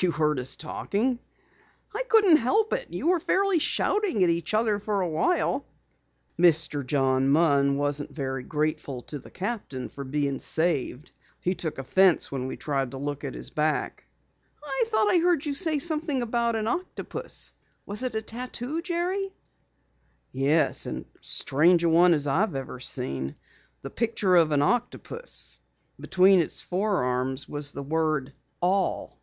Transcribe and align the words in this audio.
"You 0.00 0.10
heard 0.10 0.40
us 0.40 0.56
talking?" 0.56 1.20
"I 1.94 2.02
couldn't 2.08 2.38
help 2.38 2.72
it. 2.72 2.88
You 2.92 3.06
were 3.10 3.20
fairly 3.20 3.60
shouting 3.60 4.24
at 4.24 4.28
each 4.28 4.52
other 4.52 4.80
for 4.80 5.00
awhile." 5.00 5.64
"Mr. 6.36 6.84
John 6.84 7.28
Munn 7.28 7.76
wasn't 7.76 8.10
very 8.10 8.42
grateful 8.42 9.00
to 9.02 9.20
the 9.20 9.30
captain 9.30 9.88
for 9.88 10.02
being 10.02 10.40
saved. 10.40 11.12
He 11.40 11.54
took 11.54 11.78
offense 11.78 12.32
when 12.32 12.48
we 12.48 12.56
tried 12.56 12.90
to 12.90 12.96
look 12.98 13.22
at 13.22 13.34
his 13.34 13.50
back." 13.50 14.02
"I 14.60 14.84
thought 14.88 15.08
I 15.14 15.18
heard 15.18 15.46
you 15.46 15.54
say 15.54 15.78
something 15.78 16.20
about 16.20 16.56
an 16.56 16.66
octopus. 16.66 17.52
Was 17.86 18.02
it 18.02 18.16
a 18.16 18.22
tattoo, 18.22 18.82
Jerry?" 18.82 19.32
"Yes, 20.32 20.84
and 20.86 21.04
as 21.20 21.28
strange 21.28 21.84
a 21.84 21.88
one 21.88 22.12
as 22.12 22.26
I've 22.26 22.56
ever 22.56 22.80
seen. 22.80 23.36
The 23.82 23.90
picture 23.90 24.34
of 24.34 24.50
an 24.50 24.62
octopus. 24.62 25.60
Between 26.00 26.40
its 26.40 26.60
forearms 26.60 27.48
was 27.48 27.70
the 27.70 27.84
word: 27.84 28.32
'All.'" 28.60 29.16